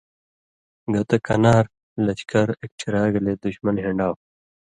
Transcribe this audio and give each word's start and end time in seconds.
گتہ 0.93 1.17
کَنار 1.25 1.65
(لشکر) 2.05 2.47
اېکٹھِرا 2.61 3.03
گلے 3.13 3.33
دُشمن 3.43 3.75
ہِن٘ڈاؤ۔ 3.83 4.15